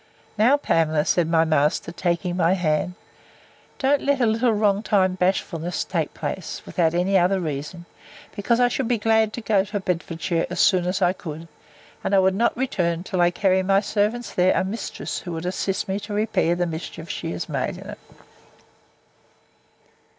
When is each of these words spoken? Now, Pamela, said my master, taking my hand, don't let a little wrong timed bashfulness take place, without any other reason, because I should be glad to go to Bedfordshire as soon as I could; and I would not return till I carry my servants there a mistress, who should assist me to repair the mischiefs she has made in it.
Now, 0.35 0.57
Pamela, 0.57 1.05
said 1.05 1.29
my 1.29 1.45
master, 1.45 1.91
taking 1.91 2.35
my 2.35 2.53
hand, 2.53 2.95
don't 3.77 4.01
let 4.01 4.19
a 4.19 4.25
little 4.25 4.51
wrong 4.51 4.81
timed 4.81 5.19
bashfulness 5.19 5.83
take 5.83 6.15
place, 6.15 6.59
without 6.65 6.95
any 6.95 7.19
other 7.19 7.39
reason, 7.39 7.85
because 8.35 8.59
I 8.59 8.67
should 8.67 8.87
be 8.87 8.97
glad 8.97 9.31
to 9.33 9.41
go 9.41 9.63
to 9.63 9.79
Bedfordshire 9.79 10.47
as 10.49 10.59
soon 10.59 10.87
as 10.87 11.03
I 11.03 11.13
could; 11.13 11.47
and 12.03 12.15
I 12.15 12.19
would 12.19 12.33
not 12.33 12.57
return 12.57 13.03
till 13.03 13.21
I 13.21 13.29
carry 13.29 13.61
my 13.61 13.79
servants 13.79 14.33
there 14.33 14.55
a 14.59 14.63
mistress, 14.63 15.19
who 15.19 15.37
should 15.37 15.45
assist 15.45 15.87
me 15.87 15.99
to 15.99 16.15
repair 16.15 16.55
the 16.55 16.65
mischiefs 16.65 17.13
she 17.13 17.29
has 17.33 17.47
made 17.47 17.77
in 17.77 17.87
it. 17.91 17.99